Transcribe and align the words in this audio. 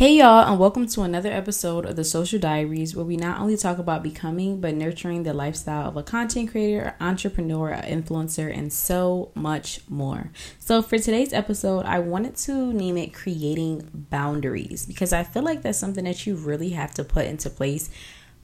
Hey, 0.00 0.16
y'all, 0.16 0.50
and 0.50 0.58
welcome 0.58 0.86
to 0.86 1.02
another 1.02 1.30
episode 1.30 1.84
of 1.84 1.94
the 1.94 2.04
Social 2.04 2.38
Diaries, 2.38 2.96
where 2.96 3.04
we 3.04 3.18
not 3.18 3.38
only 3.38 3.54
talk 3.54 3.76
about 3.76 4.02
becoming 4.02 4.58
but 4.58 4.74
nurturing 4.74 5.24
the 5.24 5.34
lifestyle 5.34 5.86
of 5.86 5.96
a 5.98 6.02
content 6.02 6.50
creator, 6.52 6.96
entrepreneur, 7.02 7.78
influencer, 7.84 8.50
and 8.50 8.72
so 8.72 9.30
much 9.34 9.80
more. 9.90 10.30
So, 10.58 10.80
for 10.80 10.96
today's 10.96 11.34
episode, 11.34 11.84
I 11.84 11.98
wanted 11.98 12.36
to 12.36 12.72
name 12.72 12.96
it 12.96 13.12
Creating 13.12 14.06
Boundaries 14.08 14.86
because 14.86 15.12
I 15.12 15.22
feel 15.22 15.42
like 15.42 15.60
that's 15.60 15.78
something 15.78 16.04
that 16.04 16.26
you 16.26 16.34
really 16.34 16.70
have 16.70 16.94
to 16.94 17.04
put 17.04 17.26
into 17.26 17.50
place 17.50 17.90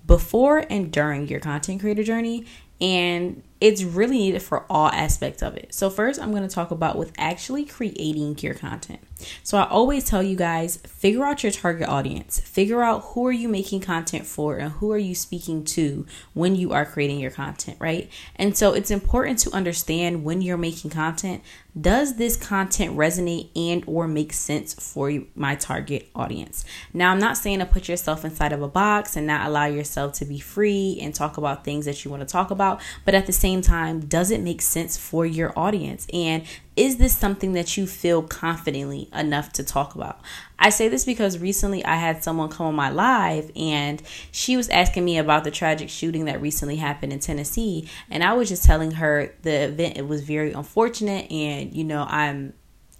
before 0.07 0.67
and 0.69 0.93
during 0.93 1.27
your 1.27 1.41
content 1.41 1.81
creator 1.81 2.05
journey. 2.05 2.45
And 2.81 3.43
it's 3.61 3.83
really 3.83 4.19
needed 4.19 4.43
for 4.43 4.67
all 4.69 4.89
aspects 4.89 5.43
of 5.43 5.57
it. 5.57 5.73
So, 5.73 5.89
first, 5.89 6.21
I'm 6.21 6.31
going 6.31 6.47
to 6.47 6.55
talk 6.55 6.71
about 6.71 6.99
with 6.99 7.13
actually 7.17 7.65
creating 7.65 8.39
your 8.41 8.53
content. 8.53 9.01
So, 9.43 9.57
I 9.57 9.67
always 9.67 10.05
tell 10.05 10.23
you 10.23 10.37
guys 10.37 10.77
figure 10.79 11.25
out 11.25 11.43
your 11.43 11.53
target 11.53 11.89
audience, 11.89 12.39
figure 12.39 12.83
out 12.83 13.01
who 13.01 13.27
are 13.27 13.33
you 13.33 13.49
making 13.49 13.81
content 13.81 14.27
for 14.27 14.59
and 14.59 14.73
who 14.73 14.93
are 14.93 14.99
you 14.99 15.15
speaking 15.15 15.65
to 15.65 16.05
when 16.35 16.55
you 16.55 16.73
are 16.73 16.85
creating 16.85 17.19
your 17.19 17.31
content, 17.31 17.79
right? 17.81 18.11
And 18.37 18.57
so, 18.57 18.75
it's 18.75 18.91
important 18.91 19.39
to 19.41 19.53
understand 19.53 20.23
when 20.23 20.43
you're 20.43 20.59
making 20.59 20.91
content 20.91 21.43
does 21.79 22.17
this 22.17 22.37
content 22.37 22.97
resonate 22.97 23.51
and 23.55 23.85
or 23.87 24.09
make 24.09 24.33
sense 24.33 24.73
for 24.75 25.13
my 25.35 25.55
target 25.55 26.09
audience 26.15 26.65
now 26.95 27.13
i'm 27.13 27.19
not 27.19 27.37
saying 27.37 27.59
to 27.59 27.67
put 27.67 27.89
yourself 27.89 28.25
inside 28.25 28.53
of 28.53 28.63
a 28.63 28.69
box 28.69 29.15
and 29.15 29.27
not 29.27 29.47
allow 29.47 29.67
yourself 29.67 30.15
to 30.15 30.25
be 30.25 30.39
free 30.39 30.99
and 31.03 31.15
talk 31.15 31.37
about 31.37 31.65
things 31.65 31.85
that 31.85 32.03
you 32.03 32.11
want 32.11 32.23
to 32.23 32.27
talk 32.27 32.51
about 32.51 32.66
but 33.05 33.15
at 33.15 33.27
the 33.27 33.33
same 33.33 33.63
time 33.63 34.01
does 34.01 34.31
it 34.31 34.41
make 34.41 34.61
sense 34.61 34.97
for 34.97 35.25
your 35.25 35.53
audience 35.57 36.07
and 36.13 36.45
is 36.77 36.99
this 36.99 37.17
something 37.17 37.53
that 37.55 37.79
you 37.79 37.87
feel 37.87 38.23
confidently 38.23 39.09
enough 39.15 39.51
to 39.55 39.65
talk 39.65 39.95
about? 39.95 40.21
I 40.59 40.69
say 40.69 40.89
this 40.89 41.07
because 41.07 41.39
recently 41.39 41.83
I 41.85 41.97
had 41.97 42.23
someone 42.23 42.51
come 42.51 42.67
on 42.67 42.75
my 42.75 42.91
live 42.91 43.51
and 43.57 44.03
she 44.31 44.59
was 44.59 44.69
asking 44.69 45.05
me 45.05 45.17
about 45.17 45.45
the 45.45 45.51
tragic 45.51 45.89
shooting 45.89 46.27
that 46.27 46.43
recently 46.43 46.77
happened 46.77 47.15
in 47.15 47.19
Tennessee. 47.19 47.89
And 48.11 48.23
I 48.23 48.35
was 48.35 48.51
just 48.51 48.65
telling 48.65 48.93
her 48.93 49.35
the 49.41 49.65
event, 49.65 49.97
it 49.97 50.07
was 50.07 50.23
very 50.23 50.53
unfortunate. 50.53 51.31
And, 51.33 51.75
you 51.75 51.85
know, 51.85 52.07
I'm 52.09 52.53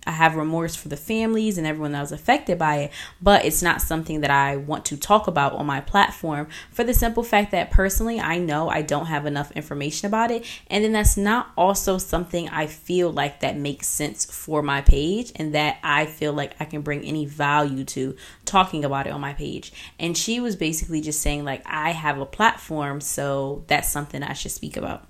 I 0.07 0.13
have 0.13 0.37
remorse 0.37 0.77
for 0.77 0.89
the 0.89 0.97
families 0.97 1.59
and 1.59 1.67
everyone 1.67 1.93
that 1.93 2.01
was 2.01 2.13
affected 2.13 2.59
by 2.59 2.77
it, 2.77 2.93
but 3.21 3.45
it's 3.45 3.63
not 3.63 3.83
something 3.83 4.21
that 4.21 4.31
I 4.31 4.57
want 4.57 4.85
to 4.87 4.97
talk 4.97 5.27
about 5.27 5.53
on 5.55 5.67
my 5.67 5.81
platform 5.81 6.49
for 6.71 6.85
the 6.85 6.95
simple 6.95 7.23
fact 7.23 7.51
that 7.51 7.71
personally 7.71 8.21
I 8.21 8.39
know 8.39 8.69
I 8.69 8.83
don't 8.83 9.07
have 9.07 9.27
enough 9.27 9.51
information 9.53 10.07
about 10.07 10.31
it. 10.31 10.45
And 10.69 10.85
then 10.85 10.93
that's 10.93 11.17
not 11.17 11.51
also 11.57 11.99
something 11.99 12.49
I 12.49 12.67
feel 12.67 13.11
like 13.11 13.41
that 13.41 13.57
makes 13.57 13.89
sense 13.89 14.25
for 14.25 14.63
my 14.63 14.81
page 14.81 15.33
and 15.37 15.55
that 15.55 15.79
I 15.83 16.07
feel 16.07 16.33
like 16.33 16.55
I 16.61 16.65
can 16.65 16.83
bring 16.83 17.05
any 17.05 17.27
value 17.27 17.85
to 17.85 18.17
talking 18.45 18.85
about 18.85 19.07
it 19.07 19.11
on 19.11 19.21
my 19.21 19.33
page. 19.33 19.73
And 19.99 20.17
she 20.17 20.41
was 20.41 20.57
basically 20.57 21.01
just 21.01 21.21
saying, 21.21 21.45
like, 21.45 21.63
I 21.67 21.91
have 21.91 22.21
a 22.21 22.27
platform, 22.27 23.01
so 23.01 23.65
that's 23.67 23.89
something 23.89 24.23
I 24.23 24.33
should 24.33 24.53
speak 24.53 24.77
about. 24.77 25.07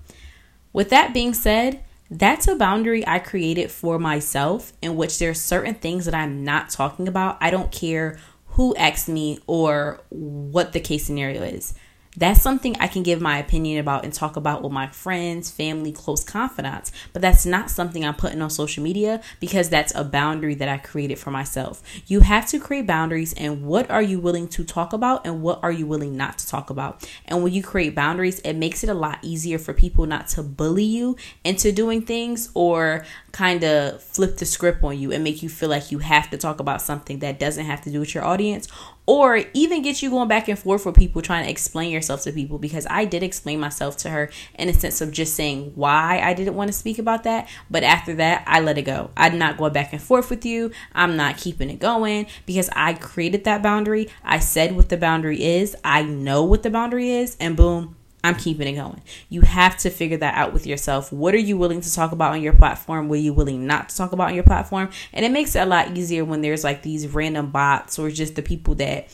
With 0.73 0.89
that 0.89 1.13
being 1.13 1.33
said, 1.33 1.83
that's 2.09 2.47
a 2.47 2.55
boundary 2.55 3.05
I 3.07 3.19
created 3.19 3.71
for 3.71 3.99
myself 3.99 4.73
in 4.81 4.95
which 4.95 5.19
there's 5.19 5.41
certain 5.41 5.75
things 5.75 6.05
that 6.05 6.13
I'm 6.15 6.43
not 6.43 6.69
talking 6.69 7.07
about. 7.07 7.37
I 7.41 7.49
don't 7.49 7.71
care 7.71 8.17
who 8.51 8.75
asks 8.75 9.07
me 9.07 9.39
or 9.45 10.01
what 10.09 10.73
the 10.73 10.79
case 10.79 11.05
scenario 11.05 11.43
is. 11.43 11.73
That's 12.17 12.41
something 12.41 12.75
I 12.79 12.87
can 12.87 13.03
give 13.03 13.21
my 13.21 13.37
opinion 13.37 13.79
about 13.79 14.03
and 14.03 14.11
talk 14.11 14.35
about 14.35 14.63
with 14.63 14.71
my 14.71 14.87
friends, 14.87 15.51
family, 15.51 15.91
close 15.91 16.23
confidants. 16.23 16.91
But 17.13 17.21
that's 17.21 17.45
not 17.45 17.69
something 17.69 18.03
I'm 18.03 18.15
putting 18.15 18.41
on 18.41 18.49
social 18.49 18.83
media 18.83 19.21
because 19.39 19.69
that's 19.69 19.93
a 19.95 20.03
boundary 20.03 20.55
that 20.55 20.67
I 20.67 20.79
created 20.79 21.19
for 21.19 21.29
myself. 21.29 21.83
You 22.07 22.21
have 22.21 22.47
to 22.47 22.59
create 22.59 22.87
boundaries 22.87 23.33
and 23.33 23.63
what 23.63 23.89
are 23.91 24.01
you 24.01 24.19
willing 24.19 24.47
to 24.49 24.63
talk 24.63 24.93
about 24.93 25.27
and 25.27 25.43
what 25.43 25.59
are 25.61 25.71
you 25.71 25.85
willing 25.85 26.17
not 26.17 26.39
to 26.39 26.47
talk 26.47 26.71
about. 26.71 27.07
And 27.25 27.43
when 27.43 27.53
you 27.53 27.61
create 27.61 27.93
boundaries, 27.93 28.39
it 28.39 28.53
makes 28.53 28.83
it 28.83 28.89
a 28.89 28.95
lot 28.95 29.19
easier 29.21 29.59
for 29.59 29.73
people 29.73 30.07
not 30.07 30.27
to 30.29 30.41
bully 30.41 30.83
you 30.83 31.15
into 31.43 31.71
doing 31.71 32.01
things 32.01 32.49
or 32.55 33.05
kind 33.31 33.63
of 33.63 34.01
flip 34.01 34.37
the 34.37 34.45
script 34.45 34.83
on 34.83 34.97
you 34.97 35.11
and 35.11 35.23
make 35.23 35.43
you 35.43 35.49
feel 35.49 35.69
like 35.69 35.91
you 35.91 35.99
have 35.99 36.29
to 36.31 36.37
talk 36.37 36.59
about 36.59 36.81
something 36.81 37.19
that 37.19 37.39
doesn't 37.39 37.65
have 37.65 37.81
to 37.81 37.91
do 37.91 37.99
with 37.99 38.15
your 38.15 38.25
audience 38.25 38.67
or 39.07 39.41
even 39.53 39.81
get 39.81 40.01
you 40.01 40.09
going 40.09 40.27
back 40.27 40.49
and 40.49 40.59
forth 40.59 40.85
with 40.85 40.95
people 40.95 41.21
trying 41.21 41.45
to 41.45 41.49
explain 41.49 41.91
yourself 41.91 42.21
to 42.23 42.31
people 42.31 42.59
because 42.59 42.85
I 42.89 43.05
did 43.05 43.23
explain 43.23 43.59
myself 43.59 43.95
to 43.97 44.09
her 44.09 44.29
in 44.59 44.67
a 44.67 44.73
sense 44.73 44.99
of 44.99 45.11
just 45.11 45.33
saying 45.33 45.71
why 45.75 46.19
I 46.19 46.33
didn't 46.33 46.55
want 46.55 46.67
to 46.67 46.73
speak 46.73 46.99
about 46.99 47.23
that. 47.23 47.49
But 47.71 47.83
after 47.83 48.13
that, 48.15 48.43
I 48.45 48.59
let 48.59 48.77
it 48.77 48.83
go. 48.83 49.09
I'm 49.15 49.37
not 49.37 49.57
going 49.57 49.71
back 49.71 49.93
and 49.93 50.01
forth 50.01 50.29
with 50.29 50.45
you. 50.45 50.71
I'm 50.93 51.15
not 51.15 51.37
keeping 51.37 51.69
it 51.69 51.79
going 51.79 52.27
because 52.45 52.69
I 52.75 52.93
created 52.93 53.45
that 53.45 53.63
boundary. 53.63 54.09
I 54.23 54.39
said 54.39 54.75
what 54.75 54.89
the 54.89 54.97
boundary 54.97 55.41
is. 55.41 55.75
I 55.85 56.03
know 56.03 56.43
what 56.43 56.63
the 56.63 56.69
boundary 56.69 57.09
is. 57.11 57.37
And 57.39 57.55
boom, 57.55 57.95
I'm 58.27 58.35
keeping 58.35 58.67
it 58.67 58.73
going. 58.73 59.01
You 59.29 59.41
have 59.41 59.77
to 59.77 59.89
figure 59.89 60.17
that 60.17 60.35
out 60.35 60.53
with 60.53 60.67
yourself. 60.67 61.11
What 61.11 61.33
are 61.33 61.39
you 61.39 61.57
willing 61.57 61.81
to 61.81 61.93
talk 61.93 62.11
about 62.11 62.33
on 62.33 62.41
your 62.41 62.53
platform? 62.53 63.07
What 63.07 63.19
are 63.19 63.21
you 63.21 63.33
willing 63.33 63.65
not 63.65 63.89
to 63.89 63.95
talk 63.95 64.11
about 64.11 64.27
on 64.27 64.35
your 64.35 64.43
platform? 64.43 64.89
And 65.13 65.25
it 65.25 65.31
makes 65.31 65.55
it 65.55 65.59
a 65.59 65.65
lot 65.65 65.95
easier 65.95 66.25
when 66.25 66.41
there's 66.41 66.63
like 66.63 66.81
these 66.81 67.07
random 67.07 67.51
bots 67.51 67.97
or 67.97 68.09
just 68.11 68.35
the 68.35 68.41
people 68.41 68.75
that 68.75 69.07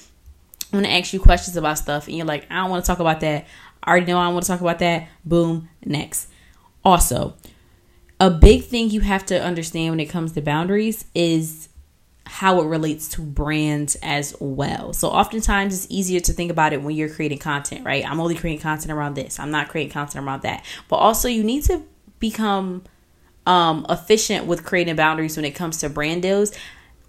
want 0.72 0.85
to 0.85 0.91
ask 0.91 1.13
you 1.13 1.19
questions 1.19 1.56
about 1.56 1.78
stuff 1.78 2.07
and 2.07 2.18
you're 2.18 2.25
like, 2.25 2.47
I 2.50 2.56
don't 2.56 2.72
want 2.72 2.84
to 2.84 2.88
talk 2.88 3.00
about 3.00 3.19
that. 3.19 3.46
I 3.84 3.91
already 3.91 4.07
know 4.07 4.18
I 4.18 4.29
want 4.29 4.44
to 4.46 4.51
talk 4.51 4.62
about 4.62 4.79
that. 4.79 5.07
Boom, 5.24 5.69
next. 5.85 6.30
Also, 6.84 7.35
a 8.19 8.31
big 8.31 8.63
thing 8.63 8.90
you 8.90 9.01
have 9.01 9.25
to 9.28 9.41
understand 9.41 9.91
when 9.91 10.00
it 10.00 10.07
comes 10.07 10.31
to 10.31 10.41
boundaries 10.41 11.06
is 11.13 11.69
how 12.26 12.62
it 12.62 12.66
relates 12.66 13.08
to 13.10 13.22
brands 13.22 13.96
as 14.02 14.36
well. 14.40 14.94
So 14.94 15.10
oftentimes 15.10 15.74
it's 15.74 15.92
easier 15.92 16.20
to 16.22 16.34
think 16.34 16.52
about 16.52 16.74
it 16.74 16.82
when 16.82 16.96
you're 16.96 17.10
creating 17.10 17.40
content, 17.40 17.86
right? 17.86 18.10
I'm 18.10 18.20
only 18.20 18.36
creating 18.36 18.62
content 18.62 18.92
around 18.92 19.16
this. 19.16 19.40
I'm 19.40 19.52
not 19.52 19.70
creating 19.70 19.92
content 19.92 20.26
around 20.26 20.44
that. 20.44 20.64
But 20.88 20.98
also 20.98 21.28
you 21.28 21.44
need 21.44 21.64
to 21.64 21.84
become 22.20 22.84
um 23.46 23.86
efficient 23.90 24.46
with 24.46 24.64
creating 24.64 24.96
boundaries 24.96 25.36
when 25.36 25.44
it 25.44 25.52
comes 25.52 25.78
to 25.78 25.90
brand 25.90 26.22
deals 26.22 26.54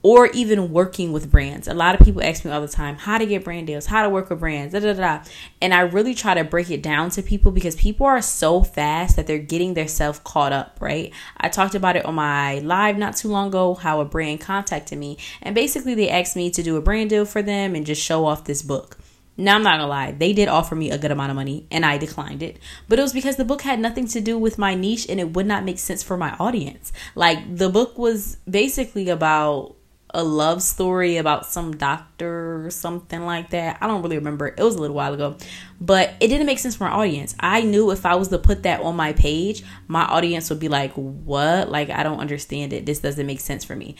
or 0.04 0.26
even 0.28 0.70
working 0.70 1.12
with 1.12 1.30
brands. 1.30 1.66
A 1.66 1.72
lot 1.72 1.98
of 1.98 2.04
people 2.04 2.22
ask 2.22 2.44
me 2.44 2.50
all 2.50 2.60
the 2.60 2.68
time 2.68 2.96
how 2.96 3.16
to 3.16 3.24
get 3.24 3.42
brand 3.42 3.66
deals, 3.66 3.86
how 3.86 4.02
to 4.02 4.10
work 4.10 4.28
with 4.28 4.38
brands, 4.38 4.74
da 4.74 4.80
da 4.80 4.92
da. 4.92 5.24
And 5.62 5.72
I 5.72 5.80
really 5.80 6.14
try 6.14 6.34
to 6.34 6.44
break 6.44 6.70
it 6.70 6.82
down 6.82 7.08
to 7.10 7.22
people 7.22 7.50
because 7.50 7.74
people 7.74 8.06
are 8.06 8.20
so 8.20 8.62
fast 8.62 9.16
that 9.16 9.26
they're 9.26 9.38
getting 9.38 9.72
themselves 9.72 10.20
caught 10.22 10.52
up, 10.52 10.76
right? 10.78 11.10
I 11.38 11.48
talked 11.48 11.74
about 11.74 11.96
it 11.96 12.04
on 12.04 12.16
my 12.16 12.58
live 12.58 12.98
not 12.98 13.16
too 13.16 13.28
long 13.28 13.48
ago 13.48 13.74
how 13.74 14.00
a 14.00 14.04
brand 14.04 14.42
contacted 14.42 14.98
me 14.98 15.16
and 15.40 15.54
basically 15.54 15.94
they 15.94 16.10
asked 16.10 16.36
me 16.36 16.50
to 16.50 16.62
do 16.62 16.76
a 16.76 16.82
brand 16.82 17.08
deal 17.08 17.24
for 17.24 17.40
them 17.40 17.74
and 17.74 17.86
just 17.86 18.02
show 18.02 18.26
off 18.26 18.44
this 18.44 18.60
book. 18.60 18.98
Now, 19.38 19.56
I'm 19.56 19.62
not 19.62 19.78
gonna 19.78 19.88
lie, 19.88 20.12
they 20.12 20.34
did 20.34 20.48
offer 20.48 20.74
me 20.74 20.90
a 20.90 20.98
good 20.98 21.12
amount 21.12 21.30
of 21.30 21.36
money 21.36 21.66
and 21.70 21.84
I 21.84 21.96
declined 21.96 22.42
it. 22.42 22.58
But 22.88 22.98
it 22.98 23.02
was 23.02 23.14
because 23.14 23.36
the 23.36 23.44
book 23.44 23.62
had 23.62 23.80
nothing 23.80 24.06
to 24.08 24.20
do 24.20 24.38
with 24.38 24.58
my 24.58 24.74
niche 24.74 25.06
and 25.08 25.18
it 25.18 25.32
would 25.32 25.46
not 25.46 25.64
make 25.64 25.78
sense 25.78 26.02
for 26.02 26.18
my 26.18 26.36
audience. 26.38 26.92
Like, 27.14 27.56
the 27.56 27.70
book 27.70 27.96
was 27.96 28.36
basically 28.48 29.08
about 29.08 29.76
a 30.14 30.22
love 30.22 30.62
story 30.62 31.16
about 31.16 31.46
some 31.46 31.76
doctor 31.76 32.64
or 32.64 32.70
something 32.70 33.26
like 33.26 33.50
that. 33.50 33.78
I 33.80 33.86
don't 33.86 34.02
really 34.02 34.16
remember. 34.16 34.46
It 34.46 34.62
was 34.62 34.76
a 34.76 34.80
little 34.80 34.96
while 34.96 35.12
ago. 35.12 35.36
But 35.80 36.14
it 36.20 36.28
didn't 36.28 36.46
make 36.46 36.60
sense 36.60 36.76
for 36.76 36.84
my 36.84 36.90
audience. 36.90 37.34
I 37.40 37.62
knew 37.62 37.90
if 37.90 38.06
I 38.06 38.14
was 38.14 38.28
to 38.28 38.38
put 38.38 38.62
that 38.62 38.80
on 38.80 38.96
my 38.96 39.12
page, 39.12 39.64
my 39.88 40.04
audience 40.04 40.48
would 40.48 40.60
be 40.60 40.68
like, 40.68 40.92
"What? 40.92 41.70
Like 41.70 41.90
I 41.90 42.02
don't 42.02 42.20
understand 42.20 42.72
it. 42.72 42.86
This 42.86 43.00
doesn't 43.00 43.26
make 43.26 43.40
sense 43.40 43.64
for 43.64 43.76
me." 43.76 43.96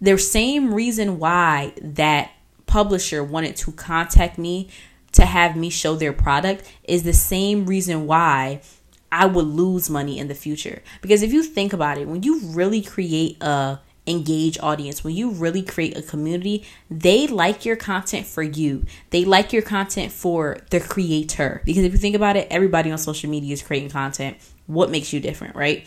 The 0.00 0.16
same 0.18 0.72
reason 0.72 1.18
why 1.18 1.72
that 1.82 2.30
publisher 2.66 3.24
wanted 3.24 3.56
to 3.56 3.72
contact 3.72 4.38
me 4.38 4.68
to 5.12 5.26
have 5.26 5.56
me 5.56 5.70
show 5.70 5.96
their 5.96 6.12
product 6.12 6.64
is 6.84 7.02
the 7.02 7.12
same 7.12 7.66
reason 7.66 8.06
why 8.06 8.60
I 9.12 9.26
would 9.26 9.46
lose 9.46 9.90
money 9.90 10.18
in 10.18 10.28
the 10.28 10.34
future. 10.34 10.82
Because 11.02 11.22
if 11.22 11.32
you 11.32 11.42
think 11.42 11.72
about 11.72 11.98
it, 11.98 12.06
when 12.06 12.22
you 12.22 12.40
really 12.44 12.80
create 12.80 13.42
a 13.42 13.80
engage 14.06 14.58
audience, 14.60 15.04
when 15.04 15.14
you 15.14 15.30
really 15.30 15.62
create 15.62 15.96
a 15.96 16.02
community, 16.02 16.64
they 16.90 17.26
like 17.26 17.64
your 17.64 17.76
content 17.76 18.26
for 18.26 18.42
you. 18.42 18.84
They 19.10 19.24
like 19.24 19.52
your 19.52 19.62
content 19.62 20.12
for 20.12 20.58
the 20.70 20.80
creator. 20.80 21.62
Because 21.64 21.84
if 21.84 21.92
you 21.92 21.98
think 21.98 22.16
about 22.16 22.36
it, 22.36 22.48
everybody 22.50 22.90
on 22.90 22.98
social 22.98 23.30
media 23.30 23.52
is 23.52 23.62
creating 23.62 23.90
content. 23.90 24.38
What 24.66 24.90
makes 24.90 25.12
you 25.12 25.20
different, 25.20 25.54
right? 25.54 25.86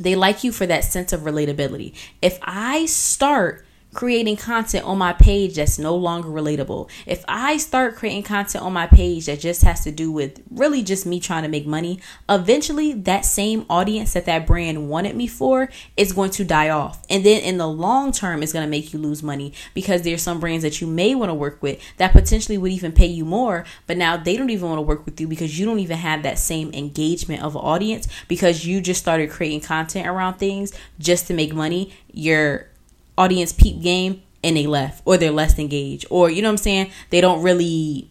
They 0.00 0.14
like 0.14 0.44
you 0.44 0.52
for 0.52 0.66
that 0.66 0.84
sense 0.84 1.12
of 1.12 1.20
relatability. 1.22 1.94
If 2.22 2.38
I 2.42 2.86
start 2.86 3.65
creating 3.96 4.36
content 4.36 4.84
on 4.84 4.98
my 4.98 5.14
page 5.14 5.54
that's 5.56 5.78
no 5.78 5.96
longer 5.96 6.28
relatable, 6.28 6.90
if 7.06 7.24
I 7.26 7.56
start 7.56 7.96
creating 7.96 8.24
content 8.24 8.62
on 8.62 8.74
my 8.74 8.86
page 8.86 9.24
that 9.24 9.40
just 9.40 9.62
has 9.62 9.82
to 9.84 9.90
do 9.90 10.12
with 10.12 10.42
really 10.50 10.82
just 10.82 11.06
me 11.06 11.18
trying 11.18 11.44
to 11.44 11.48
make 11.48 11.66
money, 11.66 12.00
eventually 12.28 12.92
that 12.92 13.24
same 13.24 13.64
audience 13.70 14.12
that 14.12 14.26
that 14.26 14.46
brand 14.46 14.90
wanted 14.90 15.16
me 15.16 15.26
for 15.26 15.70
is 15.96 16.12
going 16.12 16.30
to 16.32 16.44
die 16.44 16.68
off. 16.68 17.02
And 17.08 17.24
then 17.24 17.40
in 17.40 17.56
the 17.56 17.66
long 17.66 18.12
term, 18.12 18.42
it's 18.42 18.52
going 18.52 18.66
to 18.66 18.70
make 18.70 18.92
you 18.92 18.98
lose 18.98 19.22
money 19.22 19.54
because 19.72 20.02
there's 20.02 20.20
some 20.20 20.40
brands 20.40 20.62
that 20.62 20.82
you 20.82 20.86
may 20.86 21.14
want 21.14 21.30
to 21.30 21.34
work 21.34 21.62
with 21.62 21.80
that 21.96 22.12
potentially 22.12 22.58
would 22.58 22.72
even 22.72 22.92
pay 22.92 23.06
you 23.06 23.24
more, 23.24 23.64
but 23.86 23.96
now 23.96 24.18
they 24.18 24.36
don't 24.36 24.50
even 24.50 24.68
want 24.68 24.78
to 24.78 24.82
work 24.82 25.06
with 25.06 25.18
you 25.18 25.26
because 25.26 25.58
you 25.58 25.64
don't 25.64 25.78
even 25.80 25.96
have 25.96 26.22
that 26.22 26.38
same 26.38 26.70
engagement 26.74 27.42
of 27.42 27.56
audience 27.56 28.08
because 28.28 28.66
you 28.66 28.82
just 28.82 29.00
started 29.00 29.30
creating 29.30 29.62
content 29.62 30.06
around 30.06 30.34
things 30.34 30.74
just 30.98 31.26
to 31.28 31.32
make 31.32 31.54
money. 31.54 31.94
You're 32.12 32.68
audience 33.18 33.52
peep 33.52 33.82
game 33.82 34.22
and 34.44 34.56
they 34.56 34.66
left 34.66 35.02
or 35.04 35.16
they're 35.16 35.30
less 35.30 35.58
engaged 35.58 36.06
or 36.10 36.30
you 36.30 36.42
know 36.42 36.48
what 36.48 36.52
I'm 36.52 36.58
saying? 36.58 36.90
They 37.10 37.20
don't 37.20 37.42
really 37.42 38.10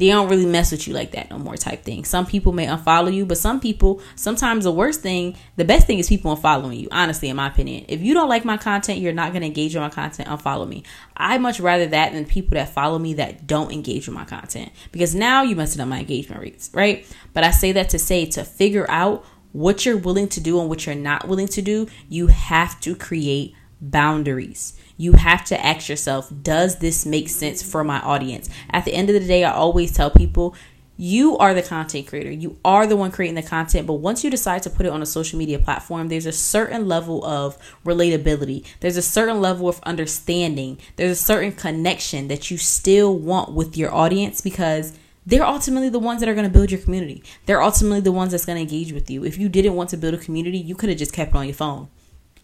they 0.00 0.08
don't 0.08 0.30
really 0.30 0.46
mess 0.46 0.72
with 0.72 0.88
you 0.88 0.94
like 0.94 1.10
that 1.10 1.28
no 1.28 1.38
more 1.38 1.58
type 1.58 1.84
thing. 1.84 2.06
Some 2.06 2.24
people 2.24 2.52
may 2.52 2.66
unfollow 2.66 3.12
you, 3.12 3.26
but 3.26 3.36
some 3.36 3.60
people, 3.60 4.00
sometimes 4.16 4.64
the 4.64 4.72
worst 4.72 5.02
thing, 5.02 5.36
the 5.56 5.64
best 5.66 5.86
thing 5.86 5.98
is 5.98 6.08
people 6.08 6.34
unfollowing 6.34 6.80
you, 6.80 6.88
honestly, 6.90 7.28
in 7.28 7.36
my 7.36 7.48
opinion. 7.48 7.84
If 7.86 8.00
you 8.00 8.14
don't 8.14 8.30
like 8.30 8.46
my 8.46 8.56
content, 8.56 9.00
you're 9.00 9.12
not 9.12 9.32
going 9.32 9.42
to 9.42 9.46
engage 9.46 9.74
with 9.74 9.82
my 9.82 9.90
content, 9.90 10.26
unfollow 10.30 10.66
me. 10.66 10.84
I 11.18 11.36
much 11.36 11.60
rather 11.60 11.86
that 11.88 12.14
than 12.14 12.24
people 12.24 12.54
that 12.54 12.70
follow 12.70 12.98
me 12.98 13.12
that 13.14 13.46
don't 13.46 13.72
engage 13.72 14.08
with 14.08 14.14
my 14.14 14.24
content 14.24 14.72
because 14.90 15.14
now 15.14 15.42
you 15.42 15.54
messing 15.54 15.82
up 15.82 15.88
my 15.88 15.98
engagement 15.98 16.40
rates, 16.40 16.70
right? 16.72 17.06
But 17.34 17.44
I 17.44 17.50
say 17.50 17.72
that 17.72 17.90
to 17.90 17.98
say 17.98 18.24
to 18.24 18.42
figure 18.42 18.86
out 18.88 19.22
what 19.52 19.84
you're 19.84 19.98
willing 19.98 20.28
to 20.28 20.40
do 20.40 20.60
and 20.60 20.70
what 20.70 20.86
you're 20.86 20.94
not 20.94 21.28
willing 21.28 21.48
to 21.48 21.60
do, 21.60 21.88
you 22.08 22.28
have 22.28 22.80
to 22.80 22.96
create 22.96 23.54
boundaries. 23.80 24.78
You 24.96 25.12
have 25.12 25.44
to 25.46 25.64
ask 25.64 25.88
yourself, 25.88 26.30
does 26.42 26.78
this 26.78 27.06
make 27.06 27.28
sense 27.28 27.62
for 27.62 27.82
my 27.82 28.00
audience? 28.00 28.48
At 28.70 28.84
the 28.84 28.94
end 28.94 29.08
of 29.08 29.14
the 29.14 29.26
day, 29.26 29.44
I 29.44 29.52
always 29.52 29.92
tell 29.92 30.10
people, 30.10 30.54
you 30.96 31.38
are 31.38 31.54
the 31.54 31.62
content 31.62 32.06
creator. 32.08 32.30
You 32.30 32.58
are 32.62 32.86
the 32.86 32.94
one 32.94 33.10
creating 33.10 33.36
the 33.36 33.42
content. 33.42 33.86
But 33.86 33.94
once 33.94 34.22
you 34.22 34.28
decide 34.28 34.62
to 34.64 34.70
put 34.70 34.84
it 34.84 34.92
on 34.92 35.00
a 35.00 35.06
social 35.06 35.38
media 35.38 35.58
platform, 35.58 36.08
there's 36.08 36.26
a 36.26 36.32
certain 36.32 36.86
level 36.86 37.24
of 37.24 37.56
relatability. 37.86 38.66
There's 38.80 38.98
a 38.98 39.02
certain 39.02 39.40
level 39.40 39.66
of 39.66 39.80
understanding. 39.84 40.76
There's 40.96 41.12
a 41.12 41.22
certain 41.22 41.52
connection 41.52 42.28
that 42.28 42.50
you 42.50 42.58
still 42.58 43.16
want 43.16 43.52
with 43.52 43.78
your 43.78 43.94
audience 43.94 44.42
because 44.42 44.92
they're 45.24 45.46
ultimately 45.46 45.88
the 45.88 45.98
ones 45.98 46.20
that 46.20 46.28
are 46.28 46.34
going 46.34 46.46
to 46.46 46.52
build 46.52 46.70
your 46.70 46.80
community. 46.82 47.22
They're 47.46 47.62
ultimately 47.62 48.00
the 48.00 48.12
ones 48.12 48.32
that's 48.32 48.44
going 48.44 48.56
to 48.56 48.62
engage 48.62 48.92
with 48.92 49.10
you. 49.10 49.24
If 49.24 49.38
you 49.38 49.48
didn't 49.48 49.76
want 49.76 49.88
to 49.90 49.96
build 49.96 50.12
a 50.12 50.18
community, 50.18 50.58
you 50.58 50.74
could 50.74 50.90
have 50.90 50.98
just 50.98 51.14
kept 51.14 51.30
it 51.30 51.36
on 51.36 51.46
your 51.46 51.54
phone. 51.54 51.88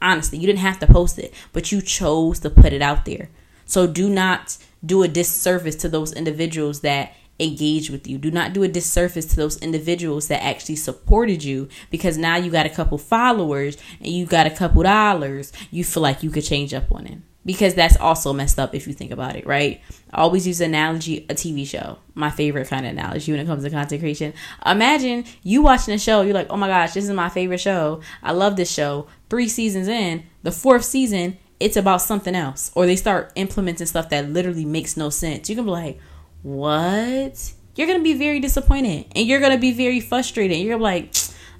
Honestly, 0.00 0.38
you 0.38 0.46
didn't 0.46 0.60
have 0.60 0.78
to 0.80 0.86
post 0.86 1.18
it, 1.18 1.32
but 1.52 1.72
you 1.72 1.80
chose 1.80 2.38
to 2.40 2.50
put 2.50 2.72
it 2.72 2.82
out 2.82 3.04
there. 3.04 3.28
So 3.64 3.86
do 3.86 4.08
not 4.08 4.56
do 4.84 5.02
a 5.02 5.08
disservice 5.08 5.76
to 5.76 5.88
those 5.88 6.12
individuals 6.12 6.80
that 6.80 7.14
engage 7.38 7.90
with 7.90 8.06
you. 8.06 8.18
Do 8.18 8.30
not 8.30 8.52
do 8.52 8.62
a 8.62 8.68
disservice 8.68 9.26
to 9.26 9.36
those 9.36 9.58
individuals 9.58 10.28
that 10.28 10.42
actually 10.42 10.76
supported 10.76 11.44
you 11.44 11.68
because 11.90 12.16
now 12.16 12.36
you 12.36 12.50
got 12.50 12.66
a 12.66 12.70
couple 12.70 12.96
followers 12.98 13.76
and 13.98 14.08
you 14.08 14.24
got 14.26 14.46
a 14.46 14.50
couple 14.50 14.82
dollars. 14.82 15.52
You 15.70 15.84
feel 15.84 16.02
like 16.02 16.22
you 16.22 16.30
could 16.30 16.44
change 16.44 16.72
up 16.72 16.90
on 16.92 17.06
it 17.06 17.18
because 17.46 17.74
that's 17.74 17.96
also 17.96 18.32
messed 18.32 18.58
up 18.58 18.74
if 18.74 18.86
you 18.86 18.92
think 18.92 19.12
about 19.12 19.36
it, 19.36 19.46
right? 19.46 19.80
I 20.12 20.20
always 20.20 20.46
use 20.46 20.60
analogy 20.60 21.24
a 21.30 21.34
TV 21.34 21.66
show. 21.66 21.98
My 22.14 22.30
favorite 22.30 22.68
kind 22.68 22.84
of 22.84 22.92
analogy 22.92 23.32
when 23.32 23.40
it 23.40 23.46
comes 23.46 23.62
to 23.62 23.70
content 23.70 24.02
creation. 24.02 24.34
Imagine 24.66 25.24
you 25.44 25.62
watching 25.62 25.94
a 25.94 25.98
show, 25.98 26.22
you're 26.22 26.34
like, 26.34 26.48
"Oh 26.50 26.56
my 26.56 26.66
gosh, 26.66 26.92
this 26.92 27.04
is 27.04 27.10
my 27.10 27.28
favorite 27.28 27.60
show. 27.60 28.00
I 28.22 28.32
love 28.32 28.56
this 28.56 28.70
show." 28.70 29.06
3 29.30 29.48
seasons 29.48 29.88
in, 29.88 30.24
the 30.42 30.52
fourth 30.52 30.84
season, 30.84 31.38
it's 31.58 31.76
about 31.76 32.02
something 32.02 32.34
else 32.34 32.70
or 32.74 32.84
they 32.84 32.96
start 32.96 33.32
implementing 33.36 33.86
stuff 33.86 34.10
that 34.10 34.28
literally 34.28 34.64
makes 34.64 34.96
no 34.96 35.08
sense. 35.08 35.48
You 35.48 35.56
can 35.56 35.64
be 35.64 35.70
like, 35.70 36.00
"What?" 36.42 37.52
You're 37.76 37.86
to 37.98 38.02
be 38.02 38.14
very 38.14 38.40
disappointed 38.40 39.06
and 39.14 39.26
you're 39.26 39.40
to 39.40 39.58
be 39.58 39.72
very 39.72 40.00
frustrated. 40.00 40.58
You're 40.58 40.78
like, 40.78 41.14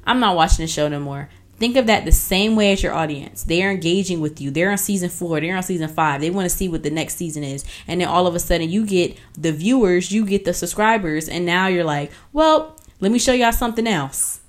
"I'm 0.05 0.19
not 0.19 0.35
watching 0.35 0.65
the 0.65 0.67
show 0.67 0.89
no 0.89 0.99
more." 0.99 1.29
Think 1.59 1.77
of 1.77 1.87
that 1.87 2.05
the 2.05 2.13
same 2.13 2.55
way 2.55 2.73
as 2.73 2.83
your 2.83 2.93
audience. 2.93 3.45
They 3.45 3.63
are 3.63 3.71
engaging 3.71 4.21
with 4.21 4.41
you. 4.41 4.51
They're 4.51 4.71
on 4.71 4.79
season 4.79 5.09
four. 5.09 5.41
They're 5.41 5.57
on 5.57 5.63
season 5.63 5.89
five. 5.89 6.21
They 6.21 6.31
want 6.31 6.49
to 6.49 6.55
see 6.55 6.69
what 6.69 6.83
the 6.83 6.91
next 6.91 7.17
season 7.17 7.43
is. 7.43 7.65
And 7.89 8.01
then 8.01 8.09
all 8.09 8.27
of 8.27 8.35
a 8.35 8.39
sudden, 8.39 8.69
you 8.69 8.85
get 8.85 9.17
the 9.39 9.53
viewers, 9.53 10.13
you 10.13 10.27
get 10.27 10.45
the 10.45 10.53
subscribers, 10.53 11.29
and 11.29 11.47
now 11.47 11.67
you're 11.67 11.85
like, 11.85 12.13
well, 12.33 12.79
let 13.01 13.11
me 13.11 13.19
show 13.19 13.33
y'all 13.33 13.53
something 13.53 13.87
else. 13.87 14.41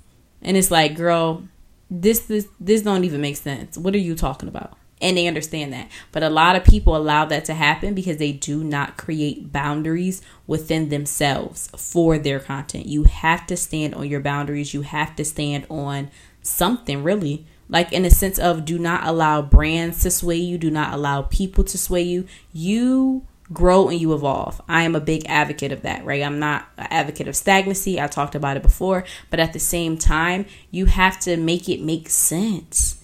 And 0.42 0.56
it's 0.56 0.70
like, 0.70 0.96
girl, 0.96 1.44
this 1.90 2.20
this 2.20 2.46
this 2.60 2.82
don't 2.82 3.04
even 3.04 3.20
make 3.20 3.36
sense. 3.36 3.78
What 3.78 3.94
are 3.94 3.98
you 3.98 4.14
talking 4.14 4.48
about? 4.48 4.76
And 5.00 5.16
they 5.16 5.28
understand 5.28 5.72
that. 5.72 5.88
But 6.10 6.24
a 6.24 6.28
lot 6.28 6.56
of 6.56 6.64
people 6.64 6.96
allow 6.96 7.24
that 7.26 7.44
to 7.46 7.54
happen 7.54 7.94
because 7.94 8.16
they 8.16 8.32
do 8.32 8.64
not 8.64 8.96
create 8.96 9.52
boundaries 9.52 10.22
within 10.46 10.88
themselves 10.88 11.70
for 11.76 12.18
their 12.18 12.40
content. 12.40 12.86
You 12.86 13.04
have 13.04 13.46
to 13.46 13.56
stand 13.56 13.94
on 13.94 14.08
your 14.08 14.20
boundaries. 14.20 14.74
You 14.74 14.82
have 14.82 15.14
to 15.16 15.24
stand 15.24 15.66
on 15.70 16.10
something 16.48 17.02
really. 17.02 17.46
Like 17.68 17.92
in 17.92 18.04
a 18.04 18.10
sense 18.10 18.38
of 18.38 18.64
do 18.64 18.78
not 18.78 19.06
allow 19.06 19.42
brands 19.42 20.02
to 20.02 20.10
sway 20.10 20.36
you. 20.36 20.58
Do 20.58 20.70
not 20.70 20.94
allow 20.94 21.22
people 21.22 21.64
to 21.64 21.78
sway 21.78 22.02
you. 22.02 22.26
You 22.52 23.26
grow 23.52 23.88
and 23.88 24.00
you 24.00 24.14
evolve. 24.14 24.60
I 24.68 24.82
am 24.82 24.94
a 24.94 25.00
big 25.00 25.24
advocate 25.26 25.72
of 25.72 25.82
that 25.82 26.04
right? 26.04 26.22
I'm 26.22 26.38
not 26.38 26.68
an 26.78 26.88
advocate 26.90 27.28
of 27.28 27.36
stagnancy. 27.36 28.00
I 28.00 28.06
talked 28.06 28.34
about 28.34 28.56
it 28.56 28.62
before. 28.62 29.04
But 29.30 29.40
at 29.40 29.52
the 29.52 29.58
same 29.58 29.98
time 29.98 30.46
you 30.70 30.86
have 30.86 31.20
to 31.20 31.36
make 31.36 31.68
it 31.68 31.80
make 31.80 32.08
sense 32.08 32.97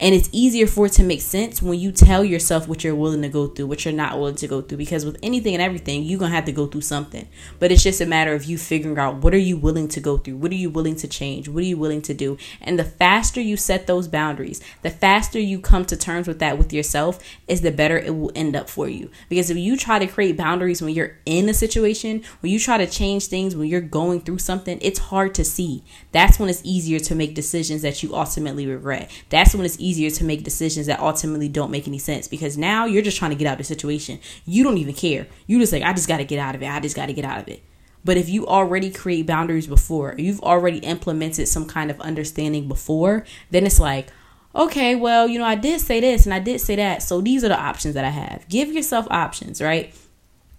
and 0.00 0.14
it's 0.14 0.28
easier 0.30 0.68
for 0.68 0.86
it 0.86 0.92
to 0.92 1.02
make 1.02 1.20
sense 1.20 1.60
when 1.60 1.78
you 1.78 1.90
tell 1.90 2.24
yourself 2.24 2.68
what 2.68 2.84
you're 2.84 2.94
willing 2.94 3.22
to 3.22 3.28
go 3.28 3.48
through, 3.48 3.66
what 3.66 3.84
you're 3.84 3.92
not 3.92 4.16
willing 4.16 4.36
to 4.36 4.46
go 4.46 4.62
through. 4.62 4.78
Because 4.78 5.04
with 5.04 5.18
anything 5.24 5.54
and 5.54 5.62
everything, 5.62 6.04
you're 6.04 6.20
going 6.20 6.30
to 6.30 6.36
have 6.36 6.44
to 6.44 6.52
go 6.52 6.66
through 6.66 6.82
something. 6.82 7.26
But 7.58 7.72
it's 7.72 7.82
just 7.82 8.00
a 8.00 8.06
matter 8.06 8.32
of 8.32 8.44
you 8.44 8.58
figuring 8.58 8.96
out 8.96 9.16
what 9.16 9.34
are 9.34 9.38
you 9.38 9.56
willing 9.56 9.88
to 9.88 10.00
go 10.00 10.16
through? 10.16 10.36
What 10.36 10.52
are 10.52 10.56
you 10.56 10.70
willing 10.70 10.94
to 10.96 11.08
change? 11.08 11.48
What 11.48 11.64
are 11.64 11.66
you 11.66 11.76
willing 11.76 12.02
to 12.02 12.14
do? 12.14 12.38
And 12.60 12.78
the 12.78 12.84
faster 12.84 13.40
you 13.40 13.56
set 13.56 13.88
those 13.88 14.06
boundaries, 14.06 14.60
the 14.82 14.90
faster 14.90 15.40
you 15.40 15.58
come 15.58 15.84
to 15.86 15.96
terms 15.96 16.28
with 16.28 16.38
that 16.38 16.58
with 16.58 16.72
yourself, 16.72 17.18
is 17.48 17.62
the 17.62 17.72
better 17.72 17.98
it 17.98 18.14
will 18.14 18.30
end 18.36 18.54
up 18.54 18.68
for 18.68 18.88
you. 18.88 19.10
Because 19.28 19.50
if 19.50 19.56
you 19.56 19.76
try 19.76 19.98
to 19.98 20.06
create 20.06 20.36
boundaries 20.36 20.80
when 20.80 20.94
you're 20.94 21.16
in 21.26 21.48
a 21.48 21.54
situation, 21.54 22.22
when 22.38 22.52
you 22.52 22.60
try 22.60 22.78
to 22.78 22.86
change 22.86 23.26
things, 23.26 23.56
when 23.56 23.66
you're 23.66 23.80
going 23.80 24.20
through 24.20 24.38
something, 24.38 24.78
it's 24.80 25.00
hard 25.00 25.34
to 25.34 25.44
see. 25.44 25.82
That's 26.12 26.38
when 26.38 26.48
it's 26.48 26.62
easier 26.62 27.00
to 27.00 27.16
make 27.16 27.34
decisions 27.34 27.82
that 27.82 28.00
you 28.04 28.14
ultimately 28.14 28.66
regret. 28.66 29.10
That's 29.28 29.56
when 29.56 29.66
it's 29.66 29.80
easier 29.88 30.10
to 30.10 30.24
make 30.24 30.42
decisions 30.44 30.86
that 30.86 31.00
ultimately 31.00 31.48
don't 31.48 31.70
make 31.70 31.88
any 31.88 31.98
sense 31.98 32.28
because 32.28 32.58
now 32.58 32.84
you're 32.84 33.02
just 33.02 33.16
trying 33.16 33.30
to 33.30 33.36
get 33.36 33.46
out 33.46 33.52
of 33.52 33.58
the 33.58 33.64
situation. 33.64 34.18
You 34.44 34.64
don't 34.64 34.78
even 34.78 34.94
care. 34.94 35.26
You 35.46 35.58
just 35.58 35.72
like, 35.72 35.82
I 35.82 35.92
just 35.92 36.08
got 36.08 36.18
to 36.18 36.24
get 36.24 36.38
out 36.38 36.54
of 36.54 36.62
it. 36.62 36.68
I 36.68 36.80
just 36.80 36.96
got 36.96 37.06
to 37.06 37.12
get 37.12 37.24
out 37.24 37.40
of 37.40 37.48
it. 37.48 37.62
But 38.04 38.16
if 38.16 38.28
you 38.28 38.46
already 38.46 38.90
create 38.90 39.26
boundaries 39.26 39.66
before, 39.66 40.14
you've 40.18 40.40
already 40.40 40.78
implemented 40.78 41.48
some 41.48 41.66
kind 41.66 41.90
of 41.90 42.00
understanding 42.00 42.68
before, 42.68 43.24
then 43.50 43.66
it's 43.66 43.80
like, 43.80 44.08
okay, 44.54 44.94
well, 44.94 45.28
you 45.28 45.38
know, 45.38 45.44
I 45.44 45.56
did 45.56 45.80
say 45.80 46.00
this 46.00 46.24
and 46.24 46.34
I 46.34 46.38
did 46.38 46.60
say 46.60 46.76
that. 46.76 47.02
So 47.02 47.20
these 47.20 47.44
are 47.44 47.48
the 47.48 47.58
options 47.58 47.94
that 47.94 48.04
I 48.04 48.10
have. 48.10 48.48
Give 48.48 48.72
yourself 48.72 49.06
options, 49.10 49.60
right? 49.60 49.94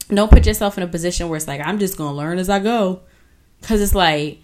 Don't 0.10 0.32
put 0.32 0.46
yourself 0.46 0.78
in 0.78 0.84
a 0.84 0.88
position 0.88 1.30
where 1.30 1.38
it's 1.38 1.48
like, 1.48 1.62
I'm 1.64 1.80
just 1.80 1.98
going 1.98 2.12
to 2.12 2.18
learn 2.18 2.40
as 2.40 2.50
I 2.50 2.60
go. 2.60 3.02
Cause 3.62 3.82
it's 3.82 3.96
like, 3.96 4.40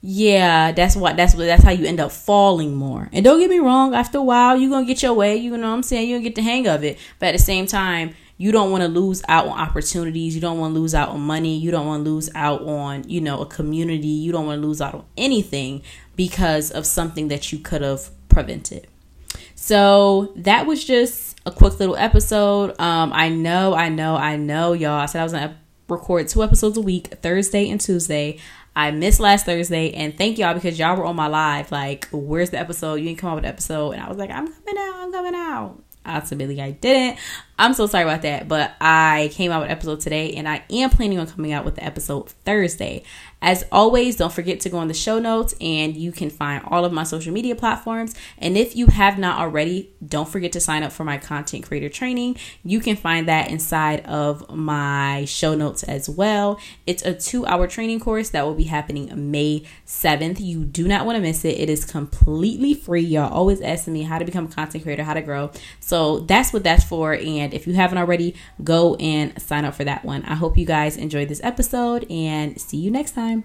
yeah, 0.00 0.72
that's 0.72 0.94
what 0.94 1.16
that's 1.16 1.34
what 1.34 1.46
that's 1.46 1.64
how 1.64 1.70
you 1.70 1.86
end 1.86 2.00
up 2.00 2.12
falling 2.12 2.74
more. 2.74 3.08
And 3.12 3.24
don't 3.24 3.40
get 3.40 3.50
me 3.50 3.58
wrong, 3.58 3.94
after 3.94 4.18
a 4.18 4.22
while 4.22 4.56
you're 4.56 4.70
gonna 4.70 4.86
get 4.86 5.02
your 5.02 5.14
way, 5.14 5.36
you 5.36 5.50
know 5.56 5.68
what 5.68 5.74
I'm 5.74 5.82
saying, 5.82 6.08
you're 6.08 6.18
gonna 6.18 6.28
get 6.28 6.34
the 6.36 6.42
hang 6.42 6.66
of 6.68 6.84
it. 6.84 6.98
But 7.18 7.30
at 7.30 7.32
the 7.32 7.38
same 7.42 7.66
time, 7.66 8.14
you 8.38 8.52
don't 8.52 8.70
want 8.70 8.82
to 8.82 8.88
lose 8.88 9.22
out 9.28 9.46
on 9.46 9.58
opportunities, 9.58 10.34
you 10.34 10.40
don't 10.40 10.58
want 10.58 10.74
to 10.74 10.80
lose 10.80 10.94
out 10.94 11.08
on 11.08 11.20
money, 11.20 11.56
you 11.56 11.70
don't 11.70 11.86
want 11.86 12.04
to 12.04 12.10
lose 12.10 12.28
out 12.34 12.62
on, 12.62 13.08
you 13.08 13.20
know, 13.20 13.40
a 13.40 13.46
community, 13.46 14.06
you 14.06 14.30
don't 14.30 14.46
want 14.46 14.60
to 14.60 14.66
lose 14.66 14.80
out 14.80 14.94
on 14.94 15.04
anything 15.16 15.82
because 16.16 16.70
of 16.70 16.84
something 16.84 17.28
that 17.28 17.50
you 17.52 17.58
could 17.58 17.82
have 17.82 18.10
prevented. 18.28 18.86
So 19.54 20.32
that 20.36 20.66
was 20.66 20.84
just 20.84 21.38
a 21.46 21.50
quick 21.50 21.80
little 21.80 21.96
episode. 21.96 22.78
Um, 22.78 23.12
I 23.12 23.30
know, 23.30 23.74
I 23.74 23.88
know, 23.88 24.16
I 24.16 24.36
know, 24.36 24.74
y'all. 24.74 25.00
I 25.00 25.06
said 25.06 25.20
I 25.20 25.24
was 25.24 25.32
gonna 25.32 25.58
record 25.88 26.28
two 26.28 26.42
episodes 26.42 26.76
a 26.76 26.82
week, 26.82 27.08
Thursday 27.22 27.70
and 27.70 27.80
Tuesday. 27.80 28.38
I 28.76 28.90
missed 28.90 29.20
last 29.20 29.46
Thursday, 29.46 29.90
and 29.92 30.16
thank 30.18 30.36
y'all 30.36 30.52
because 30.52 30.78
y'all 30.78 30.96
were 30.96 31.06
on 31.06 31.16
my 31.16 31.28
live. 31.28 31.72
Like, 31.72 32.08
where's 32.12 32.50
the 32.50 32.58
episode? 32.58 32.96
You 32.96 33.06
didn't 33.06 33.18
come 33.18 33.30
up 33.30 33.36
with 33.36 33.44
the 33.44 33.48
episode, 33.48 33.92
and 33.92 34.02
I 34.02 34.08
was 34.08 34.18
like, 34.18 34.30
I'm 34.30 34.46
coming 34.46 34.76
out, 34.78 34.94
I'm 34.96 35.12
coming 35.12 35.34
out. 35.34 35.82
Ultimately, 36.04 36.60
I 36.60 36.72
didn't. 36.72 37.18
I'm 37.58 37.72
so 37.72 37.86
sorry 37.86 38.04
about 38.04 38.22
that, 38.22 38.48
but 38.48 38.74
I 38.80 39.30
came 39.32 39.50
out 39.50 39.62
with 39.62 39.70
episode 39.70 40.00
today, 40.00 40.34
and 40.34 40.46
I 40.46 40.62
am 40.70 40.90
planning 40.90 41.18
on 41.18 41.26
coming 41.26 41.52
out 41.52 41.64
with 41.64 41.76
the 41.76 41.84
episode 41.84 42.28
Thursday. 42.28 43.02
As 43.42 43.64
always, 43.70 44.16
don't 44.16 44.32
forget 44.32 44.60
to 44.60 44.70
go 44.70 44.78
on 44.78 44.88
the 44.88 44.94
show 44.94 45.18
notes 45.18 45.54
and 45.60 45.94
you 45.94 46.10
can 46.10 46.30
find 46.30 46.64
all 46.66 46.86
of 46.86 46.92
my 46.92 47.04
social 47.04 47.34
media 47.34 47.54
platforms. 47.54 48.14
And 48.38 48.56
if 48.56 48.74
you 48.74 48.86
have 48.86 49.18
not 49.18 49.38
already, 49.38 49.90
don't 50.04 50.28
forget 50.28 50.52
to 50.52 50.60
sign 50.60 50.82
up 50.82 50.90
for 50.90 51.04
my 51.04 51.18
content 51.18 51.66
creator 51.68 51.90
training. 51.90 52.38
You 52.64 52.80
can 52.80 52.96
find 52.96 53.28
that 53.28 53.50
inside 53.50 54.04
of 54.06 54.50
my 54.50 55.26
show 55.26 55.54
notes 55.54 55.82
as 55.82 56.08
well. 56.08 56.58
It's 56.86 57.02
a 57.02 57.12
two 57.12 57.44
hour 57.44 57.66
training 57.66 58.00
course 58.00 58.30
that 58.30 58.44
will 58.44 58.54
be 58.54 58.64
happening 58.64 59.30
May 59.30 59.64
7th. 59.86 60.40
You 60.40 60.64
do 60.64 60.88
not 60.88 61.04
want 61.04 61.16
to 61.16 61.22
miss 61.22 61.44
it. 61.44 61.58
It 61.58 61.68
is 61.68 61.84
completely 61.84 62.72
free. 62.72 63.02
Y'all 63.02 63.32
always 63.32 63.60
asking 63.60 63.92
me 63.92 64.02
how 64.02 64.18
to 64.18 64.24
become 64.24 64.46
a 64.46 64.48
content 64.48 64.82
creator, 64.82 65.04
how 65.04 65.14
to 65.14 65.22
grow. 65.22 65.50
So 65.78 66.20
that's 66.20 66.54
what 66.54 66.64
that's 66.64 66.84
for. 66.84 67.14
And 67.46 67.54
if 67.54 67.66
you 67.66 67.74
haven't 67.74 67.98
already, 67.98 68.34
go 68.64 68.96
and 68.96 69.40
sign 69.40 69.64
up 69.64 69.74
for 69.76 69.84
that 69.84 70.04
one. 70.04 70.24
I 70.24 70.34
hope 70.34 70.58
you 70.58 70.66
guys 70.66 70.96
enjoyed 70.96 71.28
this 71.28 71.40
episode 71.44 72.04
and 72.10 72.60
see 72.60 72.76
you 72.76 72.90
next 72.90 73.12
time. 73.12 73.44